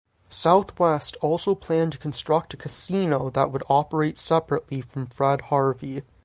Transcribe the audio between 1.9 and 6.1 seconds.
to construct a casino that would operate separately from Fred Harvey.